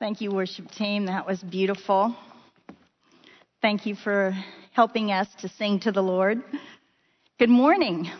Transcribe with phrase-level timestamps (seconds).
[0.00, 1.04] Thank you, worship team.
[1.04, 2.16] That was beautiful.
[3.60, 4.34] Thank you for
[4.72, 6.42] helping us to sing to the Lord.
[7.38, 8.10] Good morning.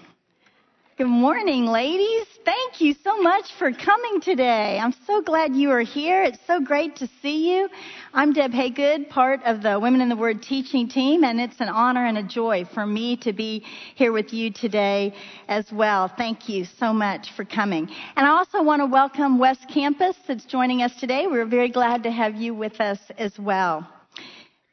[0.98, 2.26] Good morning, ladies.
[2.44, 4.78] Thank you so much for coming today.
[4.82, 6.22] I'm so glad you are here.
[6.22, 7.68] It's so great to see you.
[8.14, 11.68] I'm Deb Haygood, part of the Women in the Word teaching team, and it's an
[11.68, 15.12] honor and a joy for me to be here with you today
[15.48, 16.08] as well.
[16.08, 17.90] Thank you so much for coming.
[18.16, 21.26] And I also want to welcome West Campus that's joining us today.
[21.26, 23.86] We're very glad to have you with us as well.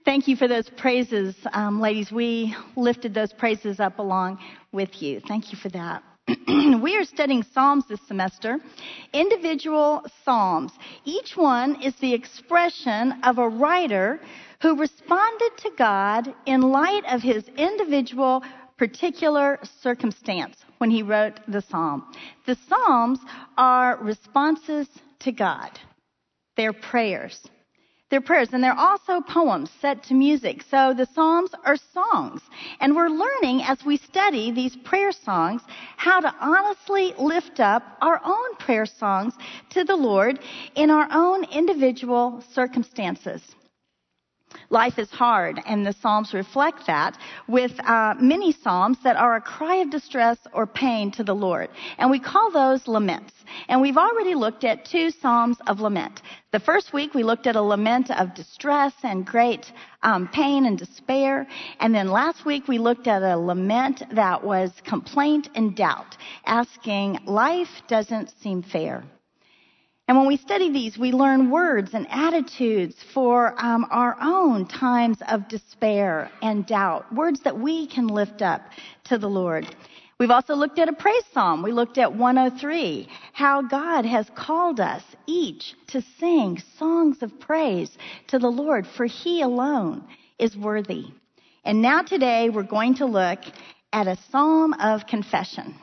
[0.06, 2.14] Thank you for those praises, um, ladies.
[2.14, 4.40] We lifted those praises up along
[4.72, 5.20] with you.
[5.20, 6.02] Thank you for that.
[6.48, 8.58] we are studying Psalms this semester,
[9.14, 10.74] individual Psalms.
[11.06, 14.20] Each one is the expression of a writer
[14.62, 18.44] who responded to God in light of his individual
[18.78, 22.04] particular circumstance when he wrote the Psalm.
[22.46, 23.20] The Psalms
[23.58, 24.88] are responses
[25.20, 25.80] to God.
[26.58, 27.42] They're prayers.
[28.10, 30.64] They're prayers and they're also poems set to music.
[30.64, 32.42] So the Psalms are songs.
[32.80, 35.62] And we're learning as we study these prayer songs
[35.98, 39.34] how to honestly lift up our own prayer songs
[39.72, 40.40] to the Lord
[40.76, 43.56] in our own individual circumstances.
[44.70, 49.42] Life is hard, and the Psalms reflect that with uh, many Psalms that are a
[49.42, 51.70] cry of distress or pain to the Lord.
[51.98, 53.34] And we call those laments.
[53.70, 56.22] And we've already looked at two Psalms of lament.
[56.52, 59.72] The first week we looked at a lament of distress and great
[60.04, 61.48] um, pain and despair.
[61.80, 67.20] And then last week we looked at a lament that was complaint and doubt, asking,
[67.26, 69.06] life doesn't seem fair.
[70.08, 75.18] And when we study these, we learn words and attitudes for um, our own times
[75.28, 78.62] of despair and doubt, words that we can lift up
[79.06, 79.68] to the Lord.
[80.18, 81.62] We've also looked at a praise psalm.
[81.62, 87.98] We looked at 103, how God has called us each to sing songs of praise
[88.28, 90.08] to the Lord, for He alone
[90.40, 91.08] is worthy.
[91.66, 93.40] And now today we're going to look
[93.92, 95.76] at a psalm of confession.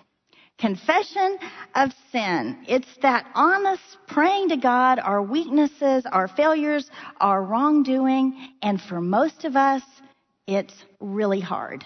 [0.64, 1.36] Confession
[1.74, 2.64] of sin.
[2.66, 9.44] It's that honest praying to God our weaknesses, our failures, our wrongdoing, and for most
[9.44, 9.82] of us,
[10.46, 11.84] it's really hard.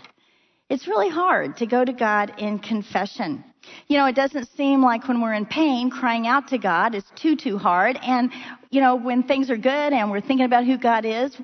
[0.71, 3.43] It's really hard to go to God in confession.
[3.88, 7.05] You know, it doesn't seem like when we're in pain, crying out to God is
[7.17, 7.99] too, too hard.
[8.00, 8.31] And,
[8.71, 11.37] you know, when things are good and we're thinking about who God is,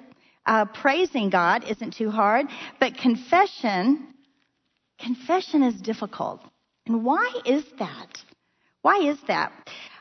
[0.46, 2.46] uh, praising God isn't too hard.
[2.78, 4.06] But confession,
[5.00, 6.40] confession is difficult.
[6.86, 8.18] And why is that?
[8.82, 9.52] Why is that?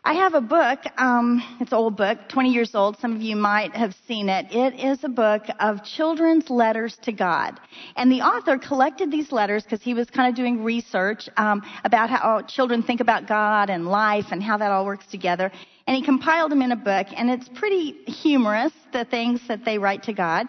[0.04, 2.98] I have a book, um, it's an old book, 20 years old.
[2.98, 4.48] Some of you might have seen it.
[4.52, 7.58] It is a book of children's letters to God.
[7.96, 12.10] And the author collected these letters because he was kind of doing research um, about
[12.10, 15.50] how children think about God and life and how that all works together.
[15.88, 19.78] And he compiled them in a book, and it's pretty humorous, the things that they
[19.78, 20.48] write to God.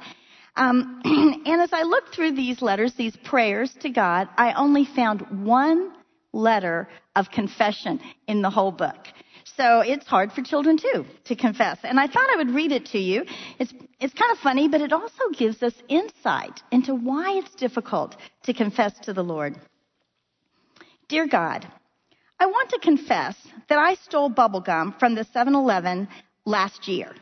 [0.57, 1.01] Um,
[1.47, 5.93] and as I looked through these letters, these prayers to God, I only found one
[6.35, 8.97] letter of confession in the whole book.
[9.57, 11.79] So it's hard for children too to confess.
[11.85, 13.25] And I thought I would read it to you.
[13.59, 18.17] It's, it's kind of funny, but it also gives us insight into why it's difficult
[18.45, 19.55] to confess to the Lord.
[21.09, 21.67] Dear God,
[22.41, 23.37] I want to confess
[23.69, 26.09] that I stole bubblegum from the 7-Eleven
[26.45, 27.15] last year.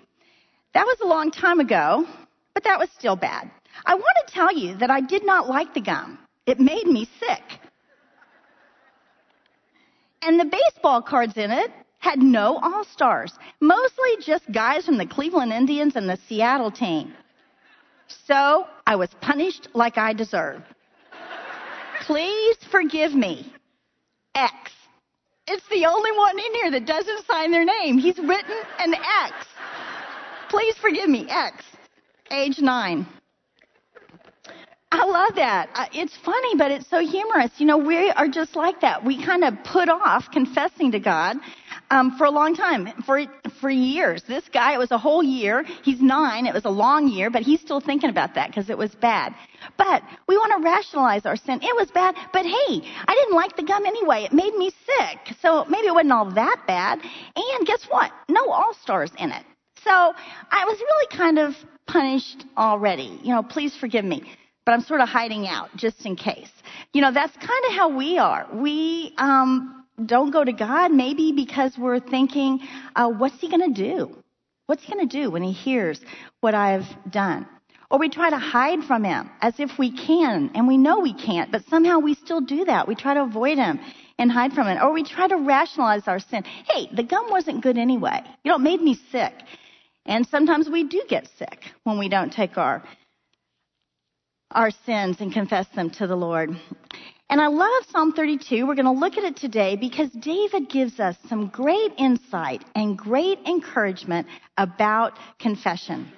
[0.73, 2.07] That was a long time ago,
[2.55, 3.51] but that was still bad.
[3.85, 6.19] I want to tell you that I did not like the gum.
[6.47, 7.43] It made me sick.
[10.23, 15.07] And the baseball cards in it had no all stars, mostly just guys from the
[15.07, 17.13] Cleveland Indians and the Seattle team.
[18.27, 20.63] So I was punished like I deserve.
[22.03, 23.53] Please forgive me.
[24.35, 24.73] X.
[25.47, 27.99] It's the only one in here that doesn't sign their name.
[27.99, 29.35] He's written an X.
[30.49, 31.27] Please forgive me.
[31.29, 31.65] X.
[32.31, 33.07] Age nine.
[35.03, 35.91] I love that.
[35.93, 37.51] It's funny, but it's so humorous.
[37.59, 39.05] You know, we are just like that.
[39.05, 41.39] We kind of put off confessing to God
[41.91, 43.25] um, for a long time, for
[43.61, 44.23] for years.
[44.29, 45.65] This guy, it was a whole year.
[45.83, 46.47] He's nine.
[46.47, 49.35] It was a long year, but he's still thinking about that because it was bad.
[49.77, 51.59] But we want to rationalize our sin.
[51.61, 54.23] It was bad, but hey, I didn't like the gum anyway.
[54.23, 57.01] It made me sick, so maybe it wasn't all that bad.
[57.35, 58.13] And guess what?
[58.29, 59.45] No all stars in it.
[59.83, 61.57] So I was really kind of
[61.89, 63.19] punished already.
[63.25, 64.23] You know, please forgive me
[64.65, 66.51] but I'm sort of hiding out just in case.
[66.93, 68.47] You know, that's kind of how we are.
[68.53, 72.61] We um, don't go to God maybe because we're thinking,
[72.95, 74.17] uh, what's he going to do?
[74.67, 76.01] What's he going to do when he hears
[76.41, 77.47] what I've done?
[77.91, 81.13] Or we try to hide from him as if we can, and we know we
[81.13, 82.89] can't, but somehow we still do that.
[82.89, 83.81] We try to avoid him
[84.19, 84.81] and hide from it.
[84.81, 86.45] Or we try to rationalize our sin.
[86.45, 88.23] Hey, the gum wasn't good anyway.
[88.45, 89.35] You know, it made me sick.
[90.07, 92.83] And sometimes we do get sick when we don't take our
[94.55, 96.51] our sins and confess them to the Lord.
[97.31, 98.67] And I love Psalm 32.
[98.67, 102.97] We're going to look at it today because David gives us some great insight and
[102.97, 104.27] great encouragement
[104.59, 106.13] about confession.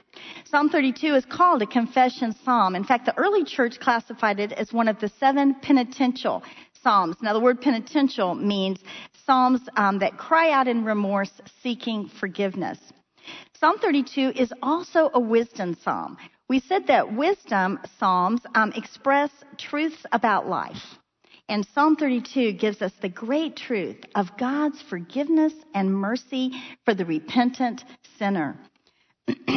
[0.44, 2.74] Psalm 32 is called a confession psalm.
[2.74, 6.42] In fact, the early church classified it as one of the seven penitential
[6.82, 7.16] psalms.
[7.22, 8.80] Now, the word penitential means
[9.24, 11.32] psalms um, that cry out in remorse,
[11.62, 12.78] seeking forgiveness.
[13.58, 16.16] Psalm 32 is also a wisdom psalm.
[16.48, 20.82] We said that wisdom psalms um, express truths about life.
[21.48, 26.52] And Psalm 32 gives us the great truth of God's forgiveness and mercy
[26.84, 27.84] for the repentant
[28.18, 28.56] sinner.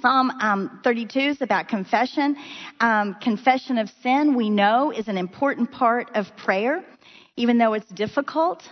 [0.00, 2.36] Psalm um, 32 is about confession.
[2.80, 6.84] Um, confession of sin, we know, is an important part of prayer.
[7.36, 8.62] Even though it's difficult,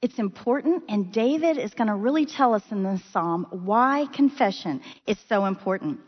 [0.00, 0.84] it's important.
[0.88, 5.44] And David is going to really tell us in this psalm why confession is so
[5.46, 6.00] important.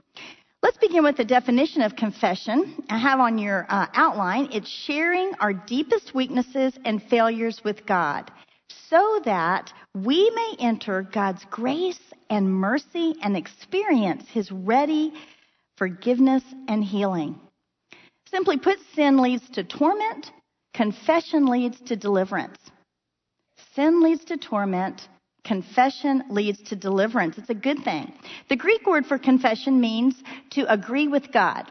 [0.63, 2.83] Let's begin with the definition of confession.
[2.89, 8.31] I have on your uh, outline, it's sharing our deepest weaknesses and failures with God
[8.89, 12.01] so that we may enter God's grace
[12.31, 15.13] and mercy and experience His ready
[15.77, 17.39] forgiveness and healing.
[18.31, 20.33] Simply put, sin leads to torment,
[20.75, 22.59] confession leads to deliverance.
[23.75, 25.09] Sin leads to torment,
[25.47, 27.39] confession leads to deliverance.
[27.39, 28.13] It's a good thing.
[28.49, 30.15] The Greek word for confession means
[30.51, 31.71] to agree with God.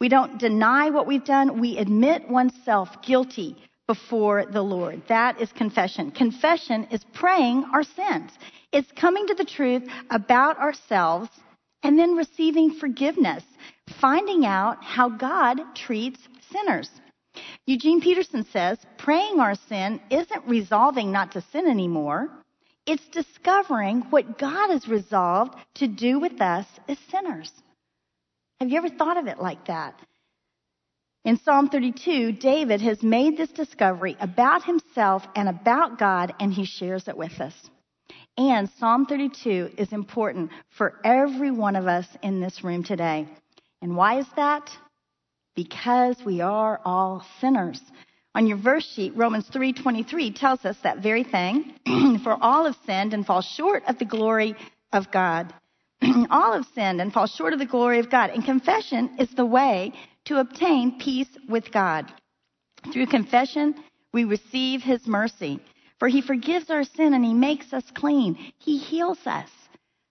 [0.00, 5.02] We don't deny what we've done, we admit oneself guilty before the Lord.
[5.08, 6.10] That is confession.
[6.10, 8.32] Confession is praying our sins.
[8.72, 11.28] It's coming to the truth about ourselves
[11.84, 13.44] and then receiving forgiveness,
[14.00, 16.18] finding out how God treats
[16.50, 16.90] sinners.
[17.66, 22.28] Eugene Peterson says praying our sin isn't resolving not to sin anymore.
[22.86, 27.50] It's discovering what God has resolved to do with us as sinners.
[28.60, 29.94] Have you ever thought of it like that?
[31.24, 36.64] In Psalm 32, David has made this discovery about himself and about God, and he
[36.64, 37.54] shares it with us.
[38.36, 43.28] And Psalm 32 is important for every one of us in this room today.
[43.80, 44.68] And why is that?
[45.54, 47.80] Because we are all sinners.
[48.34, 51.74] On your verse sheet, Romans 3:23 tells us that very thing.
[52.24, 54.56] For all have sinned and fall short of the glory
[54.92, 55.52] of God.
[56.30, 58.30] all have sinned and fall short of the glory of God.
[58.30, 59.92] And confession is the way
[60.26, 62.10] to obtain peace with God.
[62.92, 63.74] Through confession,
[64.12, 65.60] we receive his mercy.
[65.98, 68.34] For he forgives our sin and he makes us clean.
[68.58, 69.50] He heals us.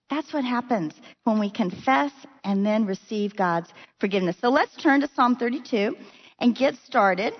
[0.08, 2.12] That's what happens when we confess
[2.44, 4.36] and then receive God's forgiveness.
[4.40, 5.96] So let's turn to Psalm 32
[6.38, 7.34] and get started.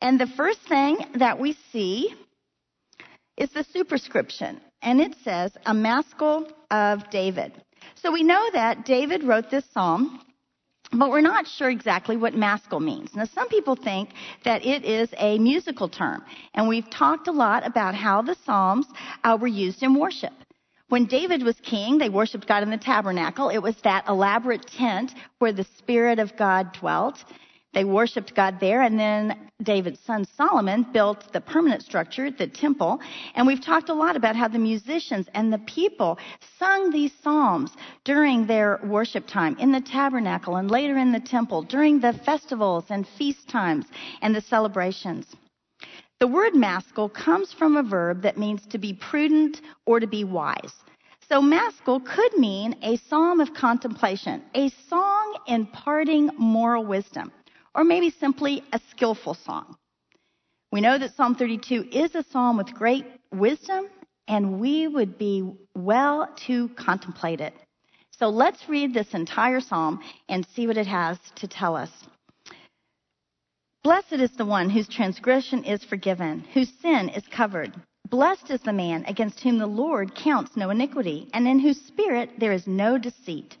[0.00, 2.14] And the first thing that we see
[3.36, 7.52] is the superscription, and it says, A Maskil of David.
[7.96, 10.20] So we know that David wrote this psalm,
[10.92, 13.14] but we're not sure exactly what maskil means.
[13.14, 14.10] Now, some people think
[14.44, 16.22] that it is a musical term,
[16.54, 18.86] and we've talked a lot about how the psalms
[19.24, 20.32] uh, were used in worship.
[20.88, 23.48] When David was king, they worshiped God in the tabernacle.
[23.48, 27.24] It was that elaborate tent where the Spirit of God dwelt.
[27.74, 33.00] They worshiped God there, and then David's son Solomon built the permanent structure, the temple.
[33.34, 36.18] And we've talked a lot about how the musicians and the people
[36.58, 37.74] sung these psalms
[38.04, 42.84] during their worship time in the tabernacle and later in the temple, during the festivals
[42.90, 43.86] and feast times
[44.20, 45.34] and the celebrations.
[46.20, 50.24] The word maskil comes from a verb that means to be prudent or to be
[50.24, 50.74] wise.
[51.26, 57.32] So maskil could mean a psalm of contemplation, a song imparting moral wisdom
[57.74, 59.76] or maybe simply a skillful song.
[60.70, 63.88] We know that Psalm 32 is a psalm with great wisdom,
[64.26, 67.54] and we would be well to contemplate it.
[68.18, 71.90] So let's read this entire psalm and see what it has to tell us.
[73.82, 77.74] Blessed is the one whose transgression is forgiven, whose sin is covered.
[78.08, 82.30] Blessed is the man against whom the Lord counts no iniquity, and in whose spirit
[82.38, 83.56] there is no deceit.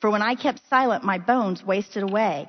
[0.00, 2.48] For when I kept silent, my bones wasted away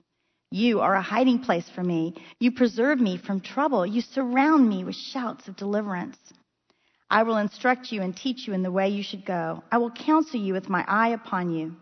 [0.53, 2.13] You are a hiding place for me.
[2.39, 3.85] You preserve me from trouble.
[3.85, 6.17] You surround me with shouts of deliverance.
[7.09, 9.63] I will instruct you and teach you in the way you should go.
[9.71, 11.77] I will counsel you with my eye upon you.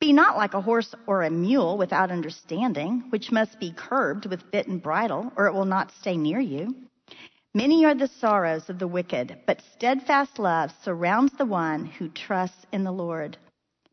[0.00, 4.50] Be not like a horse or a mule without understanding, which must be curbed with
[4.52, 6.74] bit and bridle, or it will not stay near you.
[7.52, 12.64] Many are the sorrows of the wicked, but steadfast love surrounds the one who trusts
[12.72, 13.36] in the Lord.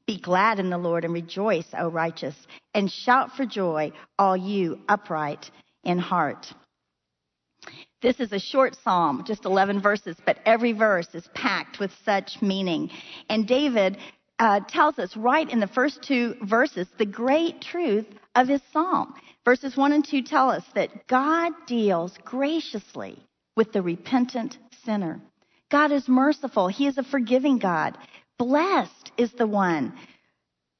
[0.07, 2.35] Be glad in the Lord and rejoice, O righteous,
[2.73, 5.49] and shout for joy, all you upright
[5.83, 6.53] in heart.
[8.01, 12.39] This is a short psalm, just 11 verses, but every verse is packed with such
[12.41, 12.91] meaning.
[13.29, 13.97] And David
[14.37, 19.15] uh, tells us right in the first two verses the great truth of his psalm.
[19.43, 23.17] Verses 1 and 2 tell us that God deals graciously
[23.55, 25.21] with the repentant sinner.
[25.71, 26.67] God is merciful.
[26.67, 27.97] He is a forgiving God.
[28.37, 29.93] Blessed is the one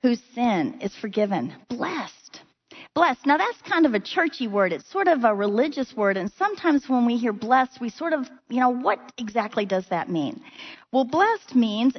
[0.04, 1.54] whose sin is forgiven.
[1.70, 2.42] Blessed.
[2.94, 3.26] Blessed.
[3.26, 4.72] Now that's kind of a churchy word.
[4.72, 6.18] It's sort of a religious word.
[6.18, 10.10] And sometimes when we hear blessed, we sort of, you know, what exactly does that
[10.10, 10.42] mean?
[10.92, 11.96] Well, blessed means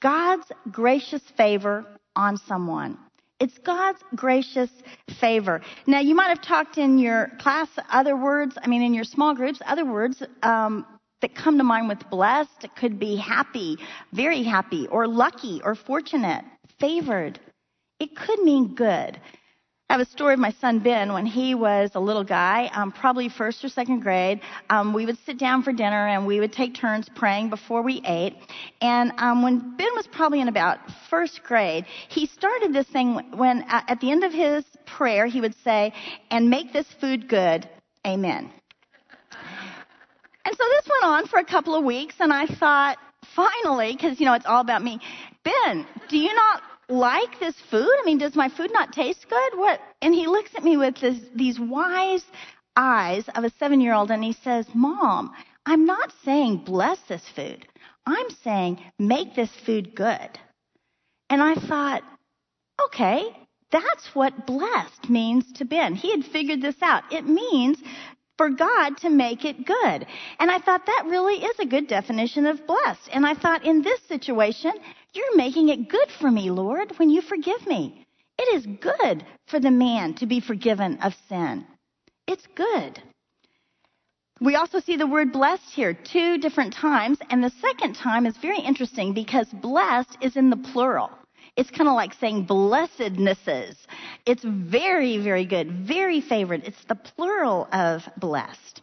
[0.00, 1.84] God's gracious favor
[2.16, 2.98] on someone.
[3.40, 4.70] It's God's gracious
[5.20, 5.60] favor.
[5.86, 9.34] Now, you might have talked in your class other words, I mean, in your small
[9.34, 10.84] groups, other words um,
[11.20, 12.66] that come to mind with blessed.
[12.76, 13.78] Could be happy,
[14.12, 16.44] very happy, or lucky, or fortunate,
[16.78, 17.40] favored.
[18.00, 19.20] It could mean good.
[19.90, 22.92] I have a story of my son Ben when he was a little guy, um,
[22.92, 24.42] probably first or second grade.
[24.68, 28.02] Um, we would sit down for dinner and we would take turns praying before we
[28.04, 28.36] ate.
[28.82, 33.62] And um, when Ben was probably in about first grade, he started this thing when
[33.62, 35.94] uh, at the end of his prayer he would say,
[36.30, 37.66] "And make this food good,
[38.06, 38.52] Amen."
[40.48, 42.96] And so this went on for a couple of weeks, and I thought,
[43.36, 44.98] finally, because you know it's all about me.
[45.44, 47.90] Ben, do you not like this food?
[48.00, 49.58] I mean, does my food not taste good?
[49.58, 49.78] What?
[50.00, 52.24] And he looks at me with this, these wise
[52.74, 55.34] eyes of a seven year old and he says, Mom,
[55.66, 57.66] I'm not saying bless this food.
[58.06, 60.30] I'm saying make this food good.
[61.28, 62.02] And I thought,
[62.86, 63.36] okay,
[63.70, 65.94] that's what blessed means to Ben.
[65.94, 67.02] He had figured this out.
[67.12, 67.78] It means
[68.38, 70.06] for God to make it good.
[70.38, 73.10] And I thought that really is a good definition of blessed.
[73.12, 74.72] And I thought in this situation,
[75.12, 78.06] you're making it good for me, Lord, when you forgive me.
[78.38, 81.66] It is good for the man to be forgiven of sin.
[82.26, 83.02] It's good.
[84.40, 88.36] We also see the word blessed here two different times, and the second time is
[88.36, 91.10] very interesting because blessed is in the plural.
[91.58, 93.74] It's kind of like saying blessednesses.
[94.24, 96.62] It's very, very good, very favored.
[96.64, 98.80] It's the plural of blessed.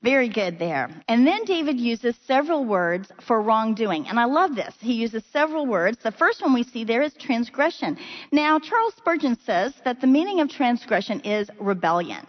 [0.00, 0.90] Very good there.
[1.08, 4.06] And then David uses several words for wrongdoing.
[4.06, 4.74] And I love this.
[4.78, 5.98] He uses several words.
[6.04, 7.98] The first one we see there is transgression.
[8.30, 12.24] Now, Charles Spurgeon says that the meaning of transgression is rebellion.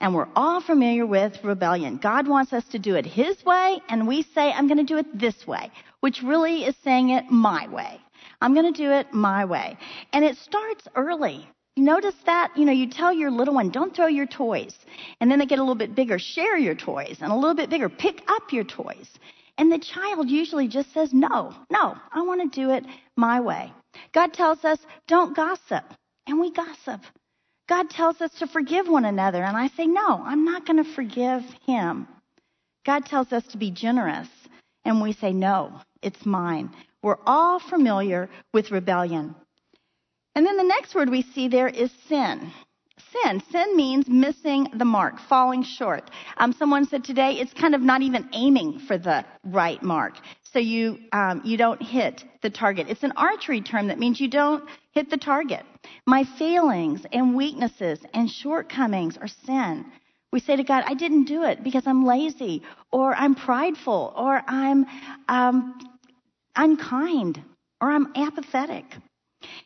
[0.00, 1.98] And we're all familiar with rebellion.
[1.98, 4.98] God wants us to do it His way, and we say, I'm going to do
[4.98, 8.00] it this way, which really is saying it my way.
[8.44, 9.78] I'm going to do it my way.
[10.12, 11.48] And it starts early.
[11.78, 14.76] Notice that, you know, you tell your little one, don't throw your toys.
[15.18, 17.16] And then they get a little bit bigger, share your toys.
[17.22, 19.08] And a little bit bigger, pick up your toys.
[19.56, 22.84] And the child usually just says, no, no, I want to do it
[23.16, 23.72] my way.
[24.12, 25.84] God tells us, don't gossip.
[26.26, 27.00] And we gossip.
[27.66, 29.42] God tells us to forgive one another.
[29.42, 32.06] And I say, no, I'm not going to forgive him.
[32.84, 34.28] God tells us to be generous.
[34.84, 36.70] And we say, no, it's mine.
[37.02, 39.34] We're all familiar with rebellion.
[40.34, 42.52] And then the next word we see there is sin.
[43.12, 43.42] Sin.
[43.50, 46.10] Sin means missing the mark, falling short.
[46.38, 50.14] Um, someone said today it's kind of not even aiming for the right mark.
[50.52, 52.88] So you, um, you don't hit the target.
[52.88, 55.64] It's an archery term that means you don't hit the target.
[56.06, 59.84] My failings and weaknesses and shortcomings are sin.
[60.32, 64.42] We say to God, I didn't do it because I'm lazy or I'm prideful or
[64.48, 64.86] I'm
[65.28, 65.93] um,
[66.56, 67.42] unkind
[67.80, 68.84] or I'm apathetic.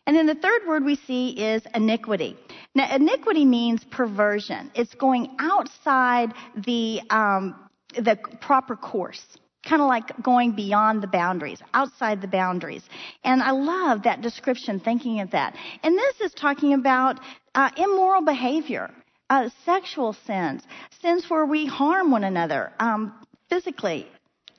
[0.06, 2.36] And then the third word we see is iniquity.
[2.74, 4.70] Now, iniquity means perversion.
[4.74, 7.54] It's going outside the, um,
[7.94, 9.24] the proper course.
[9.64, 12.82] Kind of like going beyond the boundaries, outside the boundaries.
[13.24, 15.56] And I love that description, thinking of that.
[15.82, 17.20] And this is talking about
[17.54, 18.90] uh, immoral behavior,
[19.30, 20.62] uh, sexual sins,
[21.02, 23.12] sins where we harm one another um,
[23.50, 24.08] physically,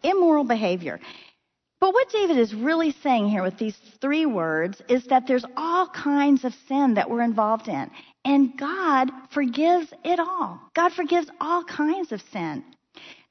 [0.03, 0.99] immoral behavior.
[1.79, 5.87] But what David is really saying here with these three words is that there's all
[5.87, 7.89] kinds of sin that we're involved in.
[8.25, 10.59] And God forgives it all.
[10.75, 12.63] God forgives all kinds of sin.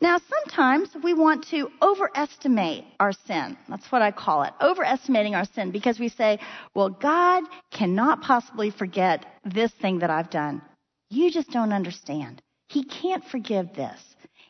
[0.00, 3.58] Now, sometimes we want to overestimate our sin.
[3.68, 4.54] That's what I call it.
[4.62, 6.38] Overestimating our sin because we say,
[6.74, 10.62] well, God cannot possibly forget this thing that I've done.
[11.10, 12.40] You just don't understand.
[12.68, 14.00] He can't forgive this.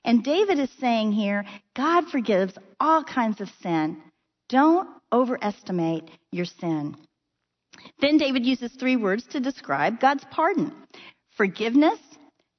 [0.09, 1.45] And David is saying here,
[1.77, 3.99] God forgives all kinds of sin.
[4.49, 6.97] Don't overestimate your sin.
[8.01, 10.73] Then David uses three words to describe God's pardon
[11.37, 11.99] forgiveness,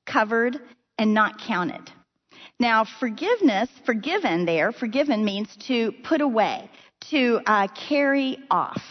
[0.05, 0.59] covered,
[0.99, 1.91] and not counted.
[2.59, 6.69] Now, forgiveness, forgiven there, forgiven means to put away,
[7.09, 8.83] to uh, carry off.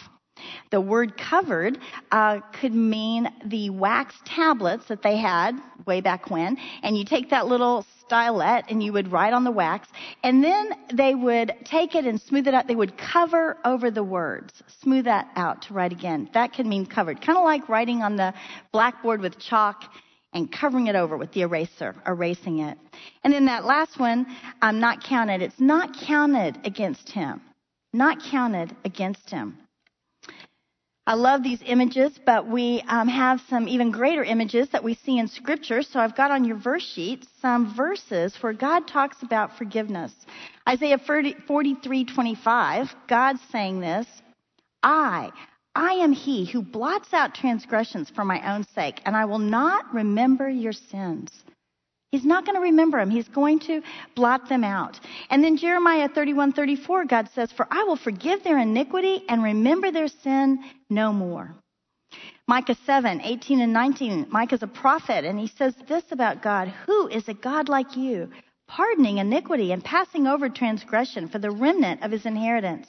[0.70, 1.78] The word covered
[2.10, 7.30] uh, could mean the wax tablets that they had way back when, and you take
[7.30, 9.88] that little stylet and you would write on the wax,
[10.22, 12.66] and then they would take it and smooth it out.
[12.66, 16.30] They would cover over the words, smooth that out to write again.
[16.34, 18.34] That could mean covered, kind of like writing on the
[18.72, 19.84] blackboard with chalk
[20.32, 22.78] and covering it over with the eraser, erasing it.
[23.24, 24.26] And then that last one,
[24.60, 25.42] um, not counted.
[25.42, 27.40] It's not counted against him.
[27.92, 29.56] Not counted against him.
[31.08, 35.18] I love these images, but we um, have some even greater images that we see
[35.18, 35.80] in Scripture.
[35.80, 40.12] So I've got on your verse sheet some verses where God talks about forgiveness.
[40.68, 44.06] Isaiah 43:25, God's saying this,
[44.82, 45.30] I,
[45.74, 49.94] I am he who blots out transgressions for my own sake, and I will not
[49.94, 51.30] remember your sins.
[52.10, 53.10] He's not going to remember them.
[53.10, 53.82] He's going to
[54.14, 54.98] blot them out.
[55.28, 59.90] And then Jeremiah 31, 34, God says, For I will forgive their iniquity and remember
[59.90, 61.54] their sin no more.
[62.46, 64.26] Micah 7, 18 and 19.
[64.30, 68.30] Micah's a prophet, and he says this about God Who is a God like you,
[68.66, 72.88] pardoning iniquity and passing over transgression for the remnant of his inheritance?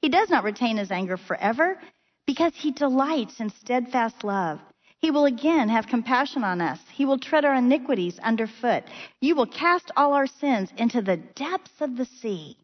[0.00, 1.76] He does not retain his anger forever
[2.24, 4.60] because he delights in steadfast love.
[5.00, 6.78] He will again have compassion on us.
[6.92, 8.84] He will tread our iniquities underfoot.
[9.20, 12.58] You will cast all our sins into the depths of the sea.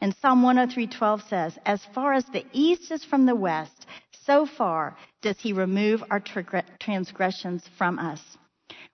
[0.00, 4.96] And Psalm 103:12 says, "As far as the east is from the west, so far
[5.20, 8.38] does he remove our transgressions from us."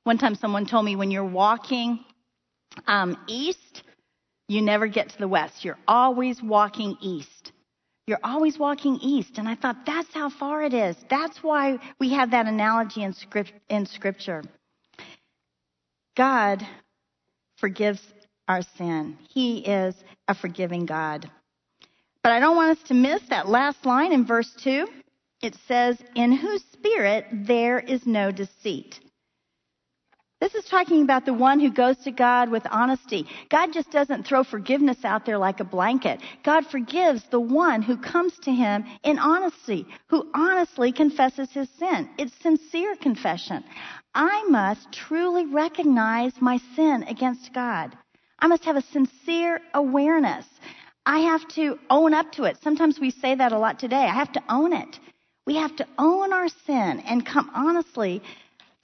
[0.03, 2.05] One time someone told me when you're walking
[2.89, 3.85] um, east,
[4.49, 5.65] you never get to the west.
[5.65, 7.53] You're always walking east.
[8.07, 9.39] You're always walking east.
[9.39, 10.97] And I thought, that's how far it is.
[11.11, 14.45] That's why we have that analogy in, script, in Scripture.
[16.17, 16.67] God
[17.57, 18.01] forgives
[18.49, 19.95] our sin, He is
[20.29, 21.29] a forgiving God.
[22.23, 24.87] But I don't want us to miss that last line in verse 2.
[25.43, 29.01] It says, In whose spirit there is no deceit.
[30.39, 33.27] This is talking about the one who goes to God with honesty.
[33.49, 36.21] God just doesn't throw forgiveness out there like a blanket.
[36.45, 42.11] God forgives the one who comes to him in honesty, who honestly confesses his sin.
[42.19, 43.65] It's sincere confession.
[44.15, 47.97] I must truly recognize my sin against God.
[48.39, 50.45] I must have a sincere awareness.
[51.07, 52.59] I have to own up to it.
[52.63, 54.05] Sometimes we say that a lot today.
[54.05, 55.01] I have to own it.
[55.47, 58.23] We have to own our sin and come honestly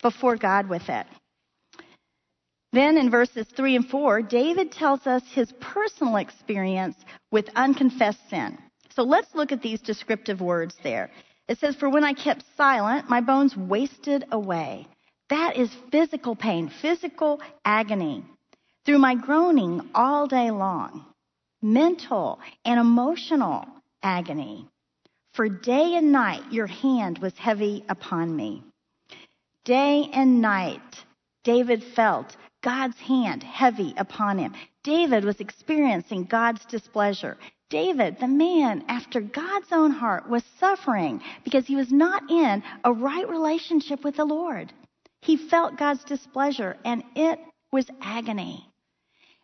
[0.01, 1.07] before God with it.
[2.73, 6.97] Then in verses 3 and 4, David tells us his personal experience
[7.31, 8.59] with unconfessed sin.
[8.95, 11.11] So let's look at these descriptive words there.
[11.49, 14.87] It says, For when I kept silent, my bones wasted away.
[15.29, 18.25] That is physical pain, physical agony.
[18.85, 21.05] Through my groaning all day long,
[21.61, 23.67] mental and emotional
[24.03, 24.67] agony.
[25.35, 28.63] For day and night your hand was heavy upon me.
[29.65, 31.05] Day and night
[31.45, 34.55] David felt God's hand heavy upon him.
[34.85, 37.37] David was experiencing God's displeasure.
[37.71, 42.93] David, the man after God's own heart, was suffering because he was not in a
[42.93, 44.73] right relationship with the Lord.
[45.23, 47.39] He felt God's displeasure and it
[47.73, 48.69] was agony.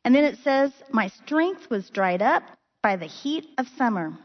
[0.04, 2.42] And then it says, My strength was dried up
[2.82, 4.16] by the heat of summer.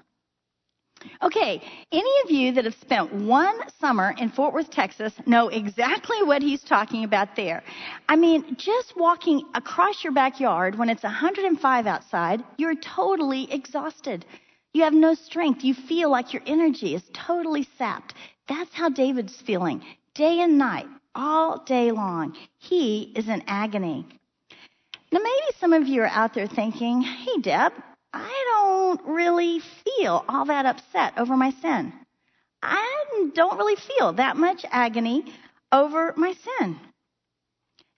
[1.22, 1.62] Okay,
[1.92, 6.42] any of you that have spent one summer in Fort Worth, Texas, know exactly what
[6.42, 7.63] he's talking about there.
[8.10, 14.26] I mean, just walking across your backyard when it's 105 outside, you're totally exhausted.
[14.74, 15.63] You have no strength.
[15.63, 18.16] You feel like your energy is totally sapped.
[18.48, 19.84] That's how David's feeling
[20.16, 22.36] day and night, all day long.
[22.58, 24.06] He is in agony.
[25.12, 27.72] Now, maybe some of you are out there thinking, hey, Deb,
[28.13, 28.43] I
[28.94, 31.94] don't really feel all that upset over my sin.
[32.62, 35.26] I don't really feel that much agony
[35.72, 36.80] over my sin.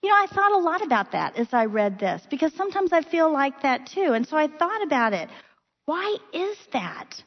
[0.01, 3.01] You know, I thought a lot about that as I read this because sometimes I
[3.01, 4.13] feel like that too.
[4.13, 5.29] And so I thought about it.
[5.85, 7.23] Why is that?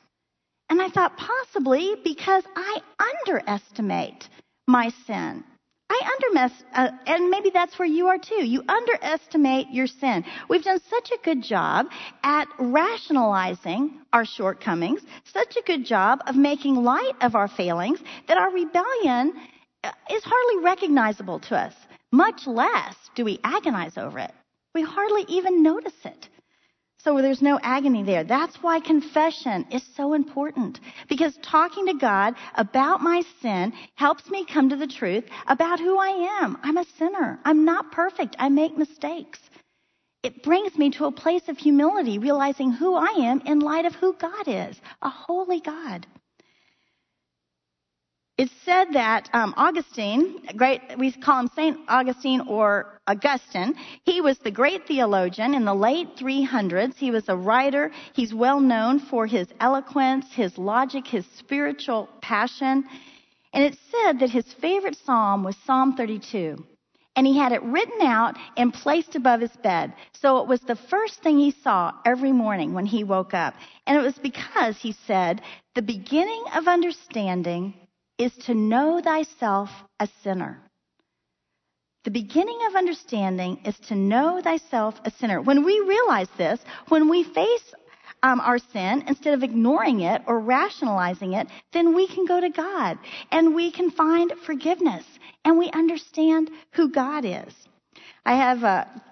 [0.71, 2.79] And I thought possibly because I
[3.27, 4.29] underestimate
[4.67, 5.45] my sin.
[5.91, 8.45] I underestimate, uh, and maybe that's where you are too.
[8.45, 10.25] You underestimate your sin.
[10.49, 11.87] We've done such a good job
[12.23, 18.37] at rationalizing our shortcomings, such a good job of making light of our failings that
[18.37, 19.33] our rebellion
[19.83, 21.75] uh, is hardly recognizable to us.
[22.13, 24.33] Much less do we agonize over it.
[24.75, 26.29] We hardly even notice it.
[27.05, 28.25] So there's no agony there.
[28.25, 30.81] That's why confession is so important.
[31.09, 35.97] Because talking to God about my sin helps me come to the truth about who
[35.97, 36.59] I am.
[36.63, 37.39] I'm a sinner.
[37.45, 38.35] I'm not perfect.
[38.39, 39.39] I make mistakes.
[40.25, 43.95] It brings me to a place of humility, realizing who I am in light of
[43.95, 46.05] who God is, a holy God.
[48.39, 53.75] It's said that um, Augustine, great, we call him Saint Augustine or Augustine.
[54.05, 56.95] He was the great theologian in the late 300s.
[56.95, 57.91] He was a writer.
[58.13, 62.85] He's well known for his eloquence, his logic, his spiritual passion.
[63.53, 66.65] And it's said that his favorite psalm was Psalm 32.
[67.17, 69.93] And he had it written out and placed above his bed.
[70.13, 73.55] So it was the first thing he saw every morning when he woke up.
[73.85, 75.43] And it was because he said,
[75.75, 77.75] the beginning of understanding
[78.19, 80.61] is to know thyself a sinner.
[82.05, 85.41] The beginning of understanding is to know thyself a sinner.
[85.41, 87.75] When we realize this, when we face
[88.23, 92.51] um, our sin, instead of ignoring it or rationalizing it, then we can go to
[92.51, 92.99] God
[93.31, 95.05] and we can find forgiveness
[95.45, 97.55] and we understand who God is.
[98.25, 99.03] I have a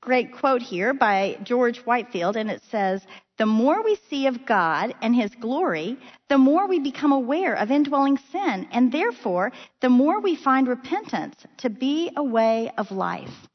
[0.00, 3.02] great quote here by George Whitefield, and it says,
[3.40, 5.96] The more we see of God and His glory,
[6.28, 9.50] the more we become aware of indwelling sin, and therefore,
[9.80, 13.48] the more we find repentance to be a way of life.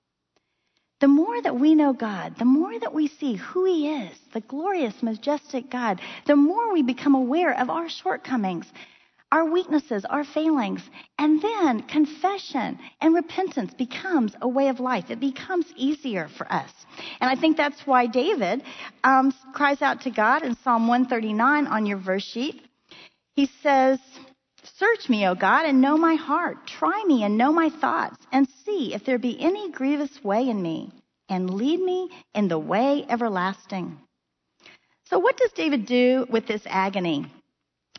[1.02, 4.42] The more that we know God, the more that we see who He is, the
[4.42, 8.66] glorious, majestic God, the more we become aware of our shortcomings
[9.36, 10.82] our weaknesses, our failings.
[11.20, 15.12] And then confession and repentance becomes a way of life.
[15.12, 16.72] It becomes easier for us.
[17.20, 18.64] And I think that's why David
[19.04, 22.62] um, cries out to God in Psalm 139 on your verse sheet.
[23.34, 24.00] He says,
[24.64, 26.66] Search me, O God, and know my heart.
[26.66, 30.62] Try me and know my thoughts, and see if there be any grievous way in
[30.62, 30.92] me,
[31.28, 34.00] and lead me in the way everlasting.
[35.10, 37.28] So, what does David do with this agony?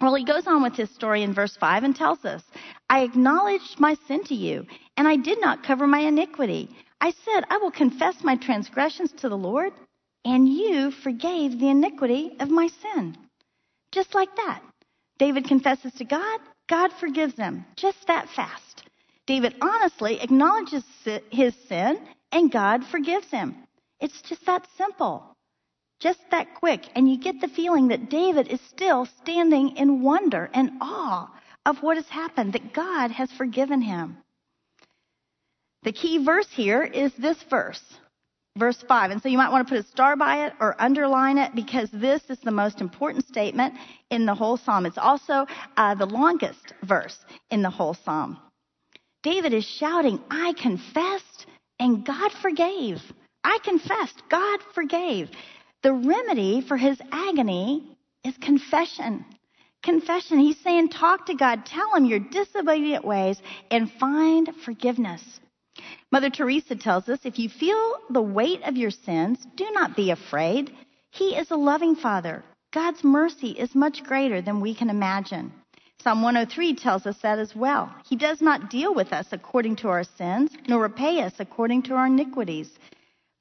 [0.01, 2.43] Well, he goes on with his story in verse 5 and tells us,
[2.91, 6.69] I acknowledged my sin to you, and I did not cover my iniquity.
[7.01, 9.73] I said, I will confess my transgressions to the Lord,
[10.25, 13.17] and you forgave the iniquity of my sin.
[13.91, 14.61] Just like that.
[15.19, 17.65] David confesses to God, God forgives him.
[17.77, 18.83] Just that fast.
[19.27, 20.85] David honestly acknowledges
[21.31, 21.99] his sin,
[22.33, 23.57] and God forgives him.
[23.99, 25.36] It's just that simple
[26.01, 30.51] just that quick, and you get the feeling that David is still standing in wonder
[30.53, 31.31] and awe
[31.65, 34.19] of what has happened, that God has forgiven him.
[35.83, 37.83] The key verse here is this verse,
[38.57, 39.11] verse 5.
[39.11, 41.91] And so you might want to put a star by it or underline it because
[41.93, 43.75] this is the most important statement
[44.11, 44.85] in the whole psalm.
[44.87, 47.19] It's also uh, the longest verse
[47.51, 48.39] in the whole psalm.
[49.23, 51.47] David is shouting, I confessed
[51.79, 53.01] and God forgave.
[53.45, 55.31] I confessed, God forgave.
[55.87, 59.25] The remedy for his agony is confession.
[59.85, 60.41] Confession.
[60.41, 65.23] He's saying, talk to God, tell him your disobedient ways, and find forgiveness.
[66.11, 70.11] Mother Teresa tells us if you feel the weight of your sins, do not be
[70.11, 70.73] afraid.
[71.13, 72.43] He is a loving Father.
[72.75, 75.53] God's mercy is much greater than we can imagine.
[76.03, 77.95] Psalm 103 tells us that as well.
[78.09, 81.95] He does not deal with us according to our sins, nor repay us according to
[81.95, 82.77] our iniquities.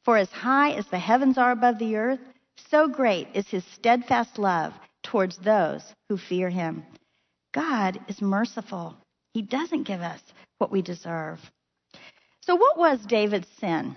[0.04, 2.20] For as high as the heavens are above the earth,
[2.58, 6.86] so great is his steadfast love towards those who fear him.
[7.54, 8.98] God is merciful.
[9.34, 10.22] He doesn't give us
[10.58, 11.40] what we deserve.
[12.42, 13.96] So, what was David's sin?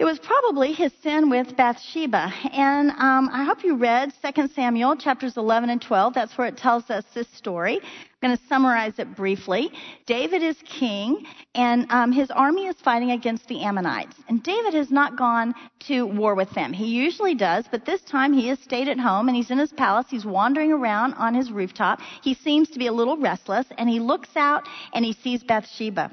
[0.00, 2.32] It was probably his sin with Bathsheba.
[2.52, 6.14] And um, I hope you read 2 Samuel chapters 11 and 12.
[6.14, 7.78] That's where it tells us this story.
[7.80, 9.70] I'm going to summarize it briefly.
[10.06, 14.16] David is king, and um, his army is fighting against the Ammonites.
[14.28, 15.54] And David has not gone
[15.86, 16.72] to war with them.
[16.72, 19.72] He usually does, but this time he has stayed at home and he's in his
[19.72, 20.06] palace.
[20.10, 22.00] He's wandering around on his rooftop.
[22.20, 26.10] He seems to be a little restless, and he looks out and he sees Bathsheba.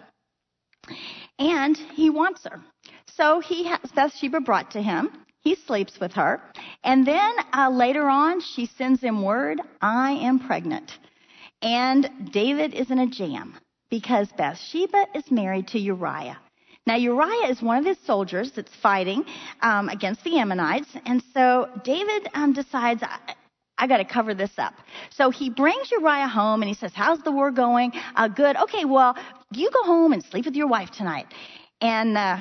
[1.40, 2.62] And he wants her.
[3.16, 5.10] So he has Bathsheba brought to him.
[5.42, 6.42] He sleeps with her.
[6.84, 10.92] And then uh, later on, she sends him word, I am pregnant.
[11.62, 13.56] And David is in a jam
[13.90, 16.40] because Bathsheba is married to Uriah.
[16.88, 19.24] Now, Uriah is one of his soldiers that's fighting
[19.62, 20.90] um, against the Ammonites.
[21.06, 23.36] And so David um, decides, I,
[23.78, 24.74] I got to cover this up.
[25.12, 27.92] So he brings Uriah home and he says, How's the war going?
[28.16, 28.56] Uh, good.
[28.58, 29.16] Okay, well,
[29.52, 31.28] you go home and sleep with your wife tonight.
[31.82, 32.40] And uh,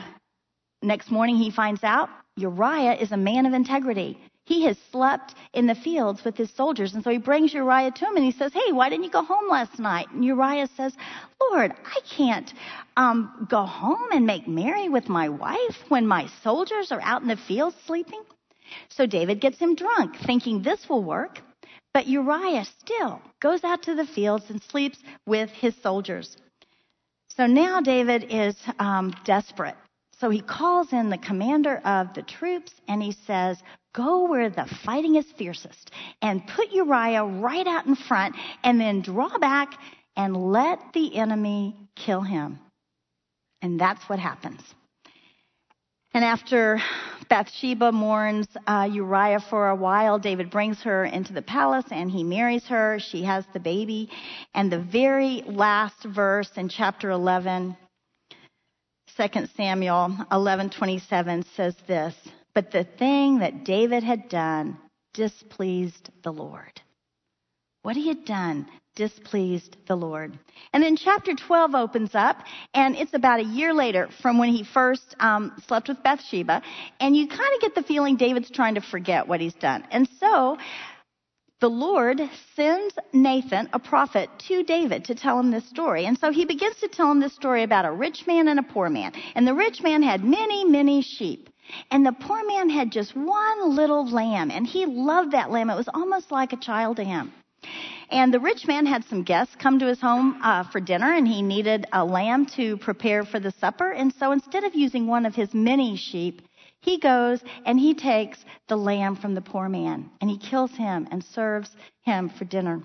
[0.82, 4.18] Next morning, he finds out Uriah is a man of integrity.
[4.46, 6.94] He has slept in the fields with his soldiers.
[6.94, 9.22] And so he brings Uriah to him and he says, Hey, why didn't you go
[9.22, 10.10] home last night?
[10.10, 10.96] And Uriah says,
[11.40, 12.52] Lord, I can't
[12.96, 17.28] um, go home and make merry with my wife when my soldiers are out in
[17.28, 18.22] the fields sleeping.
[18.88, 21.42] So David gets him drunk, thinking this will work.
[21.92, 26.36] But Uriah still goes out to the fields and sleeps with his soldiers.
[27.36, 29.76] So now David is um, desperate.
[30.20, 33.56] So he calls in the commander of the troops and he says,
[33.94, 39.00] Go where the fighting is fiercest and put Uriah right out in front and then
[39.00, 39.72] draw back
[40.16, 42.58] and let the enemy kill him.
[43.62, 44.60] And that's what happens.
[46.12, 46.80] And after
[47.28, 52.24] Bathsheba mourns uh, Uriah for a while, David brings her into the palace and he
[52.24, 52.98] marries her.
[52.98, 54.10] She has the baby.
[54.54, 57.76] And the very last verse in chapter 11,
[59.20, 62.14] 2 Samuel 11:27 says this,
[62.54, 64.78] but the thing that David had done
[65.12, 66.80] displeased the Lord.
[67.82, 70.38] What he had done displeased the Lord.
[70.72, 72.38] And then chapter 12 opens up,
[72.72, 76.62] and it's about a year later from when he first um, slept with Bathsheba,
[76.98, 79.84] and you kind of get the feeling David's trying to forget what he's done.
[79.90, 80.56] And so
[81.60, 82.20] the Lord
[82.56, 86.06] sends Nathan, a prophet, to David to tell him this story.
[86.06, 88.62] And so he begins to tell him this story about a rich man and a
[88.62, 89.12] poor man.
[89.34, 91.50] And the rich man had many, many sheep.
[91.90, 95.70] And the poor man had just one little lamb, and he loved that lamb.
[95.70, 97.32] It was almost like a child to him.
[98.10, 101.28] And the rich man had some guests come to his home uh, for dinner, and
[101.28, 103.92] he needed a lamb to prepare for the supper.
[103.92, 106.42] And so instead of using one of his many sheep,
[106.80, 111.08] he goes and he takes the lamb from the poor man, and he kills him
[111.10, 111.70] and serves
[112.02, 112.82] him for dinner.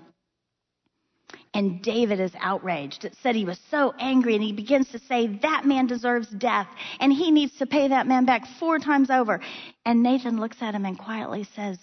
[1.54, 3.04] And David is outraged.
[3.04, 6.68] It said he was so angry, and he begins to say, That man deserves death,
[7.00, 9.40] and he needs to pay that man back four times over.
[9.84, 11.78] And Nathan looks at him and quietly says,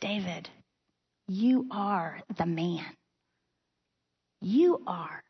[0.00, 0.48] David,
[1.26, 2.86] you are the man.
[4.40, 5.24] You are